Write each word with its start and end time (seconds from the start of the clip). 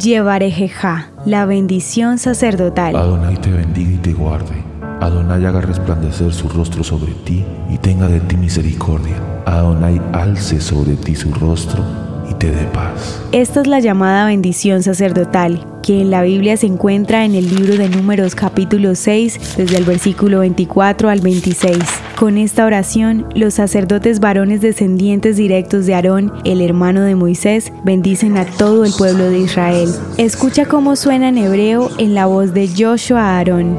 Jeja, 0.00 1.10
la 1.26 1.44
bendición 1.46 2.18
sacerdotal. 2.18 2.96
Adonai 2.96 3.36
te 3.36 3.50
bendiga 3.50 3.90
y 3.90 3.96
te 3.98 4.12
guarde. 4.12 4.54
Adonai 5.00 5.44
haga 5.44 5.60
resplandecer 5.60 6.32
su 6.32 6.48
rostro 6.48 6.82
sobre 6.82 7.12
ti 7.12 7.44
y 7.68 7.78
tenga 7.78 8.08
de 8.08 8.20
ti 8.20 8.36
misericordia. 8.36 9.16
Adonai 9.46 10.00
alce 10.12 10.60
sobre 10.60 10.94
ti 10.94 11.14
su 11.14 11.32
rostro 11.34 11.84
y 12.30 12.34
te 12.34 12.50
dé 12.50 12.64
paz. 12.66 13.22
Esta 13.32 13.60
es 13.60 13.66
la 13.66 13.80
llamada 13.80 14.26
bendición 14.26 14.82
sacerdotal, 14.82 15.66
que 15.82 16.00
en 16.00 16.10
la 16.10 16.22
Biblia 16.22 16.56
se 16.56 16.66
encuentra 16.66 17.24
en 17.24 17.34
el 17.34 17.54
libro 17.54 17.76
de 17.76 17.88
Números 17.88 18.34
capítulo 18.34 18.94
6, 18.94 19.56
desde 19.56 19.76
el 19.76 19.84
versículo 19.84 20.38
24 20.40 21.08
al 21.08 21.20
26. 21.20 21.78
Con 22.18 22.38
esta 22.38 22.64
oración, 22.64 23.26
los 23.34 23.54
sacerdotes 23.54 24.20
varones 24.20 24.60
descendientes 24.60 25.36
directos 25.36 25.86
de 25.86 25.94
Aarón, 25.94 26.32
el 26.44 26.60
hermano 26.60 27.02
de 27.02 27.16
Moisés, 27.16 27.72
bendicen 27.84 28.36
a 28.36 28.44
todo 28.44 28.84
el 28.84 28.92
pueblo 28.92 29.28
de 29.28 29.40
Israel. 29.40 29.88
Escucha 30.18 30.66
cómo 30.66 30.94
suena 30.96 31.28
en 31.28 31.38
hebreo 31.38 31.90
en 31.98 32.14
la 32.14 32.26
voz 32.26 32.54
de 32.54 32.68
Joshua 32.68 33.36
Aarón. 33.38 33.78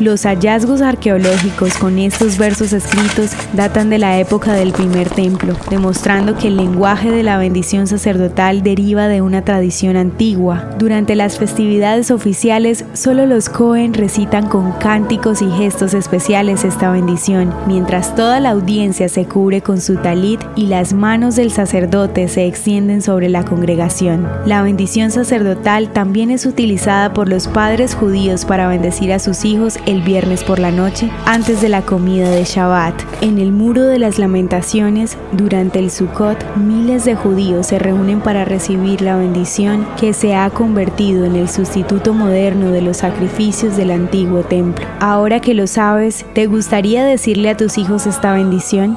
Los 0.00 0.24
hallazgos 0.24 0.80
arqueológicos 0.80 1.76
con 1.76 1.98
estos 1.98 2.38
versos 2.38 2.72
escritos 2.72 3.32
datan 3.52 3.90
de 3.90 3.98
la 3.98 4.18
época 4.18 4.54
del 4.54 4.72
primer 4.72 5.10
templo, 5.10 5.54
demostrando 5.68 6.38
que 6.38 6.48
el 6.48 6.56
lenguaje 6.56 7.10
de 7.10 7.22
la 7.22 7.36
bendición 7.36 7.86
sacerdotal 7.86 8.62
deriva 8.62 9.08
de 9.08 9.20
una 9.20 9.44
tradición 9.44 9.96
antigua. 9.96 10.70
Durante 10.78 11.14
las 11.16 11.36
festividades 11.38 12.10
oficiales, 12.10 12.86
solo 12.94 13.26
los 13.26 13.50
Cohen 13.50 13.92
recitan 13.92 14.48
con 14.48 14.72
cánticos 14.72 15.42
y 15.42 15.50
gestos 15.50 15.92
especiales 15.92 16.64
esta 16.64 16.90
bendición, 16.90 17.52
mientras 17.66 18.16
toda 18.16 18.40
la 18.40 18.52
audiencia 18.52 19.06
se 19.10 19.26
cubre 19.26 19.60
con 19.60 19.82
su 19.82 19.96
talit 19.96 20.40
y 20.56 20.64
las 20.64 20.94
manos 20.94 21.36
del 21.36 21.50
sacerdote 21.50 22.26
se 22.28 22.46
extienden 22.46 23.02
sobre 23.02 23.28
la 23.28 23.44
congregación. 23.44 24.26
La 24.46 24.62
bendición 24.62 25.10
sacerdotal 25.10 25.92
también 25.92 26.30
es 26.30 26.46
utilizada 26.46 27.12
por 27.12 27.28
los 27.28 27.48
padres 27.48 27.94
judíos 27.94 28.46
para 28.46 28.66
bendecir 28.66 29.12
a 29.12 29.18
sus 29.18 29.44
hijos 29.44 29.78
el 29.90 30.02
viernes 30.02 30.44
por 30.44 30.60
la 30.60 30.70
noche, 30.70 31.10
antes 31.26 31.60
de 31.60 31.68
la 31.68 31.82
comida 31.82 32.30
de 32.30 32.44
Shabbat. 32.44 32.94
En 33.22 33.38
el 33.38 33.50
Muro 33.50 33.82
de 33.82 33.98
las 33.98 34.18
Lamentaciones, 34.18 35.18
durante 35.32 35.80
el 35.80 35.90
Sukkot, 35.90 36.56
miles 36.56 37.04
de 37.04 37.16
judíos 37.16 37.66
se 37.66 37.80
reúnen 37.80 38.20
para 38.20 38.44
recibir 38.44 39.02
la 39.02 39.16
bendición 39.16 39.86
que 39.98 40.12
se 40.12 40.36
ha 40.36 40.48
convertido 40.50 41.24
en 41.24 41.34
el 41.34 41.48
sustituto 41.48 42.14
moderno 42.14 42.70
de 42.70 42.82
los 42.82 42.98
sacrificios 42.98 43.76
del 43.76 43.90
antiguo 43.90 44.42
templo. 44.42 44.86
Ahora 45.00 45.40
que 45.40 45.54
lo 45.54 45.66
sabes, 45.66 46.24
¿te 46.34 46.46
gustaría 46.46 47.04
decirle 47.04 47.50
a 47.50 47.56
tus 47.56 47.76
hijos 47.76 48.06
esta 48.06 48.32
bendición? 48.32 48.96